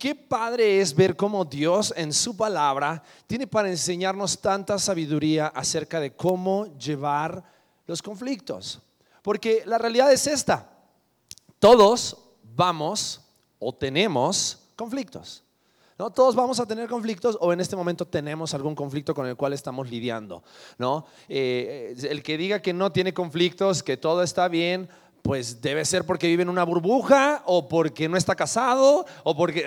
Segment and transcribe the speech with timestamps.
[0.00, 6.00] Qué padre es ver cómo Dios en su palabra tiene para enseñarnos tanta sabiduría acerca
[6.00, 7.44] de cómo llevar
[7.86, 8.80] los conflictos.
[9.20, 10.70] Porque la realidad es esta.
[11.58, 12.16] Todos
[12.56, 13.20] vamos
[13.58, 15.44] o tenemos conflictos.
[15.98, 16.10] ¿no?
[16.10, 19.52] Todos vamos a tener conflictos o en este momento tenemos algún conflicto con el cual
[19.52, 20.42] estamos lidiando.
[20.78, 21.04] ¿no?
[21.28, 24.88] Eh, el que diga que no tiene conflictos, que todo está bien,
[25.22, 29.66] pues debe ser porque vive en una burbuja o porque no está casado o porque...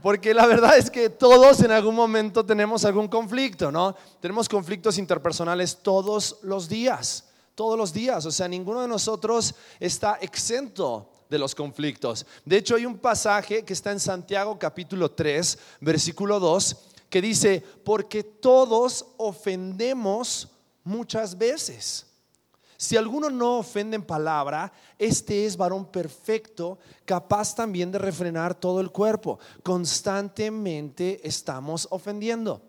[0.00, 3.96] Porque la verdad es que todos en algún momento tenemos algún conflicto, ¿no?
[4.20, 7.24] Tenemos conflictos interpersonales todos los días,
[7.56, 8.24] todos los días.
[8.24, 12.26] O sea, ninguno de nosotros está exento de los conflictos.
[12.44, 16.76] De hecho, hay un pasaje que está en Santiago capítulo 3, versículo 2,
[17.10, 20.48] que dice, porque todos ofendemos
[20.84, 22.06] muchas veces.
[22.80, 28.80] Si alguno no ofende en palabra, este es varón perfecto, capaz también de refrenar todo
[28.80, 29.40] el cuerpo.
[29.64, 32.62] Constantemente estamos ofendiendo.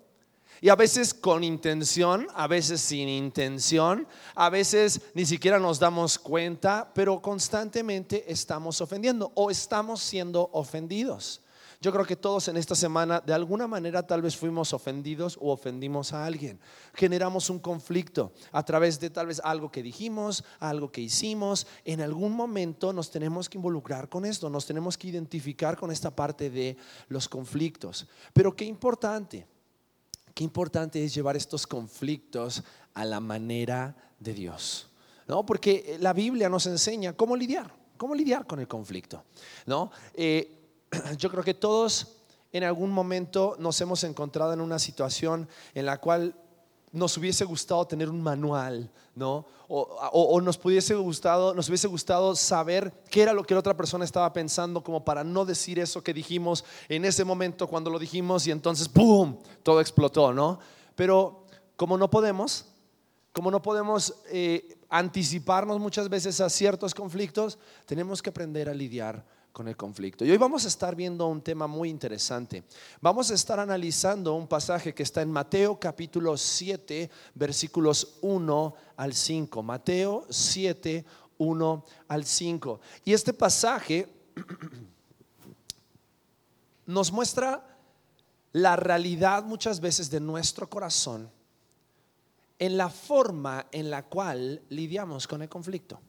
[0.62, 6.18] Y a veces con intención, a veces sin intención, a veces ni siquiera nos damos
[6.18, 11.44] cuenta, pero constantemente estamos ofendiendo o estamos siendo ofendidos.
[11.82, 15.54] Yo creo que todos en esta semana de alguna manera tal vez fuimos ofendidos o
[15.54, 16.60] ofendimos a alguien.
[16.94, 21.68] Generamos un conflicto a través de tal vez algo que dijimos, algo que hicimos.
[21.86, 26.14] En algún momento nos tenemos que involucrar con esto, nos tenemos que identificar con esta
[26.14, 26.76] parte de
[27.08, 28.08] los conflictos.
[28.34, 29.48] Pero qué importante,
[30.34, 32.62] qué importante es llevar estos conflictos
[32.94, 34.90] a la manera de Dios.
[35.30, 35.46] ¿No?
[35.46, 39.24] Porque la Biblia nos enseña cómo lidiar, cómo lidiar con el conflicto.
[39.66, 39.92] ¿no?
[40.14, 40.59] Eh,
[41.18, 42.16] yo creo que todos
[42.52, 46.36] en algún momento nos hemos encontrado en una situación en la cual
[46.92, 49.46] nos hubiese gustado tener un manual, ¿no?
[49.68, 54.04] O, nos, hubiese gustado, nos hubiese gustado saber qué era lo que la otra persona
[54.04, 58.48] estaba pensando, como para no decir eso que dijimos en ese momento cuando lo dijimos
[58.48, 59.38] y entonces ¡pum!
[59.62, 60.60] Todo explotó, ¿no?
[60.96, 62.66] Pero como no podemos,
[63.32, 69.24] como no podemos eh, anticiparnos muchas veces a ciertos conflictos, tenemos que aprender a lidiar
[69.52, 70.26] con el conflicto.
[70.26, 72.64] Y hoy vamos a estar viendo un tema muy interesante.
[73.02, 79.14] Vamos a estar analizando un pasaje que está en Mateo capítulo 7, versículos 1 al
[79.14, 79.64] 5.
[79.64, 81.06] Mateo 7,
[81.38, 82.80] 1 al 5.
[83.06, 84.08] Y este pasaje
[86.86, 87.66] nos muestra
[88.52, 91.30] la realidad muchas veces de nuestro corazón
[92.58, 96.02] en la forma en la cual lidiamos con el conflicto.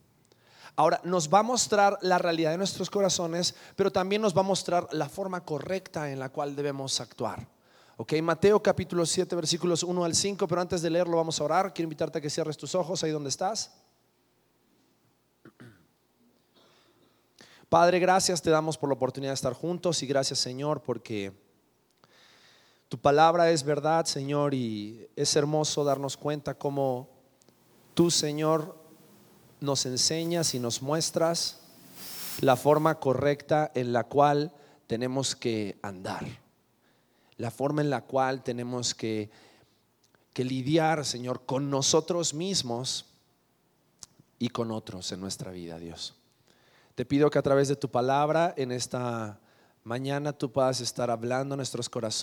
[0.77, 4.45] Ahora, nos va a mostrar la realidad de nuestros corazones, pero también nos va a
[4.45, 7.47] mostrar la forma correcta en la cual debemos actuar.
[7.97, 11.75] Ok, Mateo capítulo 7, versículos 1 al 5, pero antes de leerlo vamos a orar.
[11.75, 13.73] Quiero invitarte a que cierres tus ojos ahí donde estás.
[17.69, 21.33] Padre, gracias te damos por la oportunidad de estar juntos y gracias Señor porque
[22.89, 27.09] tu palabra es verdad, Señor, y es hermoso darnos cuenta cómo
[27.95, 28.80] tú, Señor,
[29.61, 31.61] nos enseñas y nos muestras
[32.41, 34.53] la forma correcta en la cual
[34.87, 36.27] tenemos que andar,
[37.37, 39.31] la forma en la cual tenemos que,
[40.33, 43.07] que lidiar, Señor, con nosotros mismos
[44.39, 46.15] y con otros en nuestra vida, Dios.
[46.95, 49.39] Te pido que a través de tu palabra en esta
[49.85, 52.19] mañana tú puedas estar hablando nuestros corazones